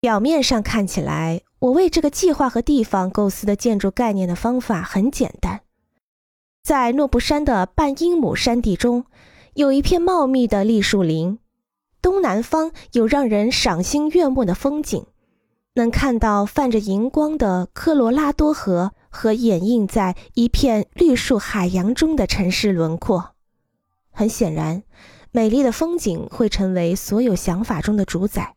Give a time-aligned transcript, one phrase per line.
[0.00, 5.62] 表面上看起来，我为这个计划和地方构思的建筑概念的方法很简单。
[6.62, 9.06] 在诺布山的半英亩山地中，
[9.54, 11.38] 有一片茂密的栗树林，
[12.02, 15.06] 东南方有让人赏心悦目的风景，
[15.74, 23.30] 能看到泛着银光的科罗拉多河和掩映在一片绿树海洋中的城市轮廓。
[24.10, 24.82] 很显然，
[25.30, 28.55] 美丽的风景会成为所有想法中的主宰。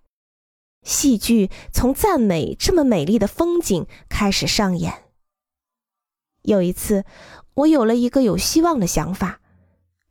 [0.90, 5.04] 戏剧从赞美这么美丽的风景开始上演。
[6.42, 7.06] 有一次。
[7.56, 9.42] 我有了一个有希望的想法。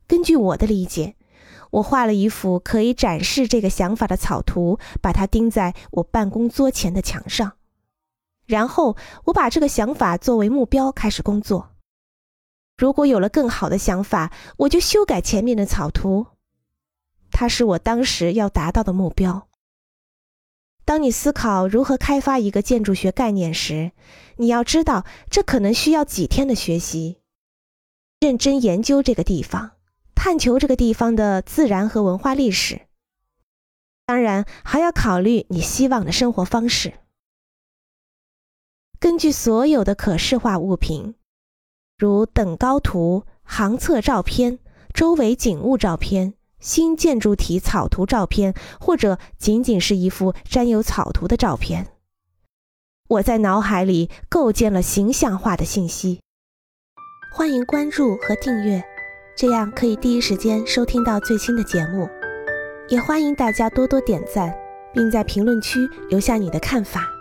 [0.05, 1.15] 根据我的理解，
[1.71, 7.53] 我画了一幅可以展示这个想法的草图，把它钉在我办公桌前的墙上。
[8.45, 11.71] 然后我把这个想法作为目标开始工作。
[12.77, 16.27] 如果有了更好的想法，我就修改前面的草图。
[17.31, 19.48] 它是我当时要达到的目标。
[20.89, 23.91] 当你思考如何开发一个建筑学概念时，
[24.37, 27.19] 你要知道这可能需要几天的学习。
[28.19, 29.73] 认真研究这个地方，
[30.15, 32.87] 探求这个地方的自然和文化历史。
[34.07, 36.95] 当然，还要考虑你希望的生活方式。
[38.99, 41.13] 根据所有的可视化物品，
[41.99, 44.57] 如等高图、航测照片、
[44.91, 51.87] 周围景物照片、新建筑体草图照片，或者仅仅是一幅沾有草图的照片，
[53.07, 56.19] 我在脑海里构建了形象化的信息。
[57.33, 58.83] 欢迎关注和订阅，
[59.37, 62.09] 这样可以第一时间收听到最新的节目。
[62.89, 64.51] 也欢迎大家多多点赞，
[64.93, 67.18] 并在评论区留下你的看法。